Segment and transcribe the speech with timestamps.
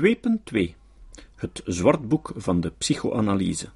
[0.00, 0.74] 2.2
[1.34, 3.68] Het zwartboek van de psychoanalyse.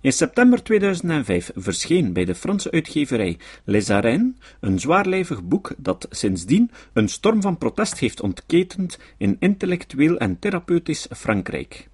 [0.00, 6.70] In september 2005 verscheen bij de Franse uitgeverij Les Arènes een zwaarlijvig boek dat sindsdien
[6.92, 11.88] een storm van protest heeft ontketend in intellectueel en therapeutisch Frankrijk.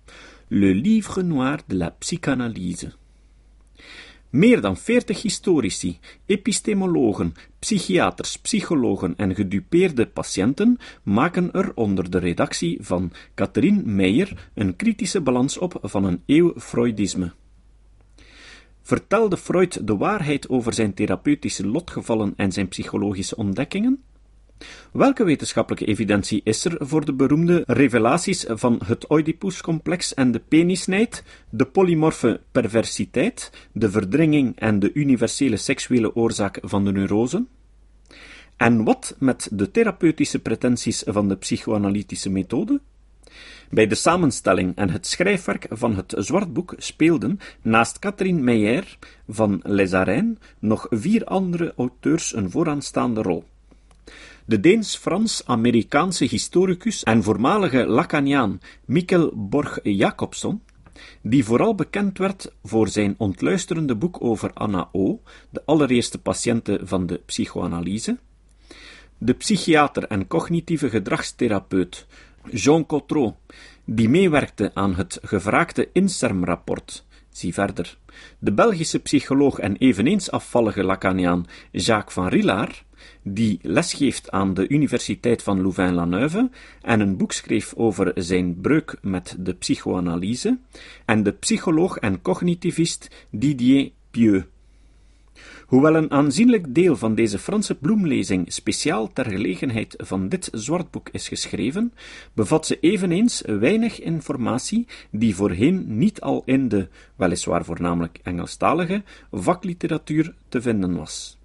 [0.48, 2.92] Le Livre Noir de la Psychanalyse.
[4.32, 12.78] Meer dan veertig historici, epistemologen, psychiaters, psychologen en gedupeerde patiënten maken er onder de redactie
[12.80, 17.32] van Catherine Meijer een kritische balans op van een eeuw Freudisme.
[18.82, 24.02] Vertelde Freud de waarheid over zijn therapeutische lotgevallen en zijn psychologische ontdekkingen?
[24.92, 31.24] Welke wetenschappelijke evidentie is er voor de beroemde revelaties van het Oedipuscomplex en de penisnijd,
[31.50, 37.44] de polymorfe perversiteit, de verdringing en de universele seksuele oorzaak van de neurose?
[38.56, 42.80] En wat met de therapeutische pretenties van de psychoanalytische methode?
[43.70, 49.92] Bij de samenstelling en het schrijfwerk van het Zwartboek speelden, naast Catherine Meyer van Les
[50.58, 53.44] nog vier andere auteurs een vooraanstaande rol.
[54.44, 60.62] De Deens-Frans-Amerikaanse historicus en voormalige Lacaniaan Mikkel Borg-Jacobson,
[61.22, 67.06] die vooral bekend werd voor zijn ontluisterende boek over Anna O., de allereerste patiënte van
[67.06, 68.18] de psychoanalyse,
[69.18, 72.06] de psychiater en cognitieve gedragstherapeut
[72.50, 73.32] Jean Cotreau,
[73.84, 77.96] die meewerkte aan het gevraagde INSERM-rapport, zie verder,
[78.38, 82.84] de Belgische psycholoog en eveneens afvallige Lacaniaan Jacques van Rillard,
[83.22, 86.50] die lesgeeft aan de Universiteit van Louvain-la-Neuve
[86.82, 90.58] en een boek schreef over zijn breuk met de psychoanalyse,
[91.04, 94.44] en de psycholoog en cognitivist Didier Pieux.
[95.72, 101.28] Hoewel een aanzienlijk deel van deze Franse bloemlezing speciaal ter gelegenheid van dit zwartboek is
[101.28, 101.92] geschreven,
[102.32, 110.34] bevat ze eveneens weinig informatie die voorheen niet al in de, weliswaar voornamelijk Engelstalige, vakliteratuur
[110.48, 111.38] te vinden was.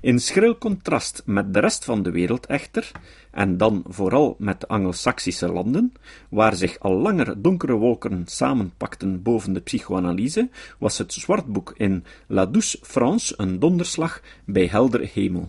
[0.00, 2.90] In schril contrast met de rest van de wereld echter,
[3.30, 5.92] en dan vooral met de Angelsaksische landen,
[6.28, 10.48] waar zich al langer donkere wolken samenpakten boven de psychoanalyse,
[10.78, 15.48] was het zwartboek in La Douce France een donderslag bij helder hemel.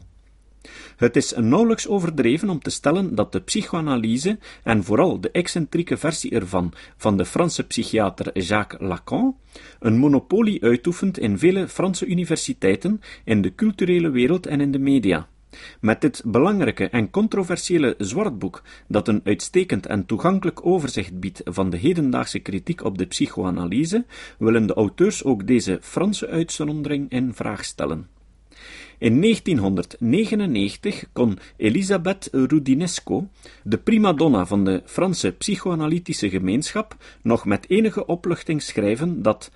[0.98, 6.32] Het is nauwelijks overdreven om te stellen dat de psychoanalyse, en vooral de excentrieke versie
[6.32, 9.36] ervan van de Franse psychiater Jacques Lacan,
[9.80, 15.28] een monopolie uitoefent in vele Franse universiteiten, in de culturele wereld en in de media.
[15.82, 21.78] Met dit belangrijke en controversiële zwartboek, dat een uitstekend en toegankelijk overzicht biedt van de
[21.78, 24.06] hedendaagse kritiek op de psychoanalyse,
[24.38, 28.15] willen de auteurs ook deze Franse uitzondering in vraag stellen.
[28.98, 33.28] In 1999 kon Elisabeth Rudinesco,
[33.64, 39.52] de primadonna van de Franse psychoanalytische gemeenschap, nog met enige opluchting schrijven dat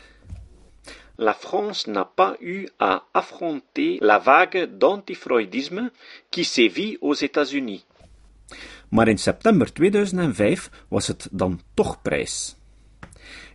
[1.16, 5.92] La France n'a pas eu à affronter la vague d'antifreudisme
[6.30, 7.86] qui sévit aux États-Unis.
[8.90, 12.59] Maar in september 2005 was het dan toch prijs.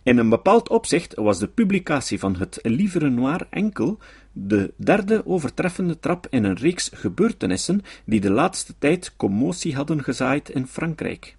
[0.05, 3.97] In een bepaald opzicht was de publicatie van het Livre Noir enkel
[4.31, 10.49] de derde overtreffende trap in een reeks gebeurtenissen die de laatste tijd commotie hadden gezaaid
[10.49, 11.35] in Frankrijk.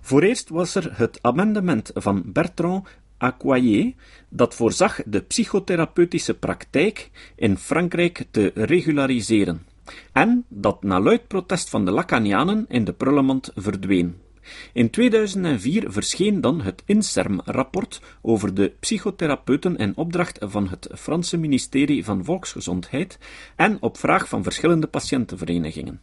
[0.00, 2.88] Vooreerst was er het amendement van Bertrand
[3.18, 3.92] Acquayer,
[4.28, 9.66] dat voorzag de psychotherapeutische praktijk in Frankrijk te regulariseren,
[10.12, 14.25] en dat na luid protest van de Lacanianen in de prullenmand verdween.
[14.72, 22.04] In 2004 verscheen dan het INSERM-rapport over de psychotherapeuten in opdracht van het Franse ministerie
[22.04, 23.18] van Volksgezondheid
[23.56, 26.00] en op vraag van verschillende patiëntenverenigingen.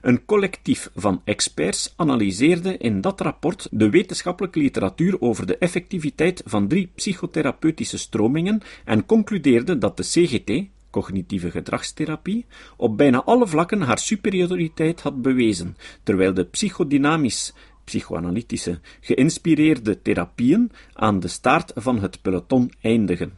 [0.00, 6.68] Een collectief van experts analyseerde in dat rapport de wetenschappelijke literatuur over de effectiviteit van
[6.68, 12.46] drie psychotherapeutische stromingen en concludeerde dat de CGT, cognitieve gedragstherapie,
[12.76, 17.52] op bijna alle vlakken haar superioriteit had bewezen, terwijl de psychodynamisch
[17.88, 23.32] psychoanalytische, geïnspireerde therapieën aan de staart van het peloton eindigen.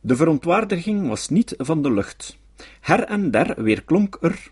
[0.00, 2.36] De verontwaardiging was niet van de lucht.
[2.80, 4.50] Her en der weerklonk er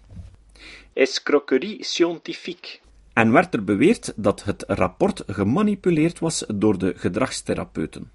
[0.92, 2.78] escroquerie scientifique
[3.12, 8.10] en werd er beweerd dat het rapport gemanipuleerd was door de gedragstherapeuten.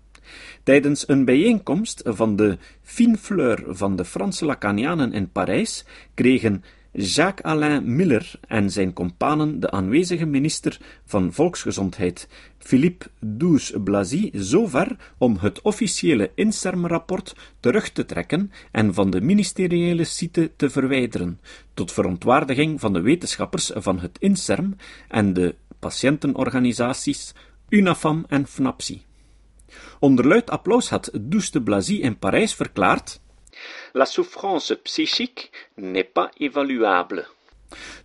[0.63, 7.95] Tijdens een bijeenkomst van de Fine Fleur van de Franse Lacanianen in Parijs kregen Jacques-Alain
[7.95, 12.27] Miller en zijn companen de aanwezige minister van Volksgezondheid,
[12.57, 20.51] Philippe Douze-Blazy, zover om het officiële INSERM-rapport terug te trekken en van de ministeriële site
[20.55, 21.39] te verwijderen,
[21.73, 24.75] tot verontwaardiging van de wetenschappers van het INSERM
[25.07, 27.33] en de patiëntenorganisaties,
[27.69, 29.01] UNAFAM en FNAPSI.
[29.99, 33.20] Onder luid applaus had Douce de Blazy in Parijs verklaard
[33.93, 37.27] La souffrance psychique n'est pas évaluable.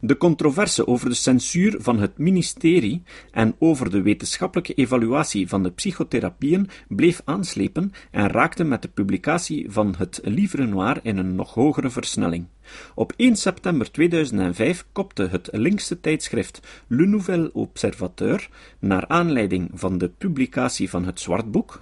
[0.01, 5.71] De controverse over de censuur van het ministerie en over de wetenschappelijke evaluatie van de
[5.71, 11.55] psychotherapieën bleef aanslepen en raakte met de publicatie van het Livre Noir in een nog
[11.55, 12.47] hogere versnelling.
[12.95, 18.49] Op 1 september 2005 kopte het linkse tijdschrift Le Nouvel Observateur,
[18.79, 21.81] naar aanleiding van de publicatie van het Zwartboek,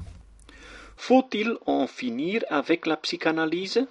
[1.04, 3.86] Faut-il en finir avec la psychanalyse?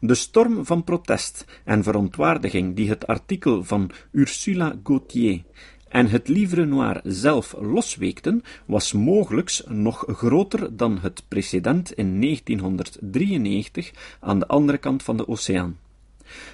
[0.00, 5.42] De storm van protest en verontwaardiging die het artikel van Ursula Gauthier
[5.88, 13.92] en het Livre Noir zelf losweekten, was mogelijks nog groter dan het precedent in 1993
[14.20, 15.78] aan de andere kant van de oceaan.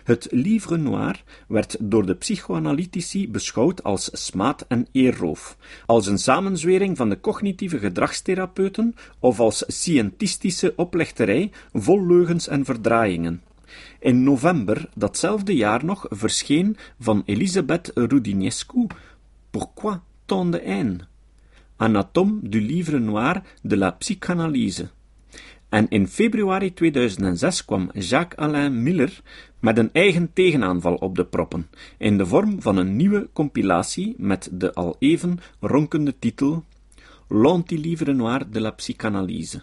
[0.05, 5.56] Het Livre Noir werd door de psychoanalytici beschouwd als smaad en eerroof,
[5.87, 13.43] als een samenzwering van de cognitieve gedragstherapeuten of als scientistische oplechterij vol leugens en verdraaiingen.
[13.99, 18.87] In november datzelfde jaar nog verscheen van Elisabeth Rudinescu
[19.50, 20.99] Pourquoi tant de haine?
[21.77, 24.91] Anatome du livre noir de la psychanalyse.
[25.75, 29.23] En in februari 2006 kwam Jacques-Alain Miller
[29.61, 31.67] met een eigen tegenaanval op de proppen,
[31.99, 36.65] in de vorm van een nieuwe compilatie met de al even ronkende titel
[37.29, 39.62] L'anti-livre noir de la psychanalyse.